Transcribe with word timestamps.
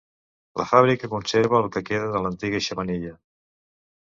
La 0.61 0.65
fàbrica 0.69 1.09
conserva 1.11 1.59
el 1.59 1.69
que 1.77 1.83
queda 1.91 2.09
de 2.17 2.23
l'antiga 2.25 2.63
xemeneia. 2.71 3.15